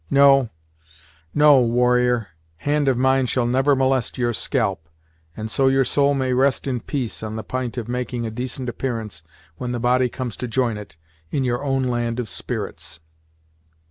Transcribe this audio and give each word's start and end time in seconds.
No, 0.09 0.49
no, 1.31 1.59
warrior, 1.61 2.29
hand 2.55 2.87
of 2.87 2.97
mine 2.97 3.27
shall 3.27 3.45
never 3.45 3.75
molest 3.75 4.17
your 4.17 4.33
scalp, 4.33 4.89
and 5.37 5.51
so 5.51 5.67
your 5.67 5.85
soul 5.85 6.15
may 6.15 6.33
rest 6.33 6.65
in 6.65 6.79
peace 6.79 7.21
on 7.21 7.35
the 7.35 7.43
p'int 7.43 7.77
of 7.77 7.87
making 7.87 8.25
a 8.25 8.31
decent 8.31 8.67
appearance 8.67 9.21
when 9.57 9.73
the 9.73 9.79
body 9.79 10.09
comes 10.09 10.35
to 10.37 10.47
join 10.47 10.75
it, 10.75 10.95
in 11.29 11.43
your 11.43 11.63
own 11.63 11.83
land 11.83 12.19
of 12.19 12.29
spirits." 12.29 12.99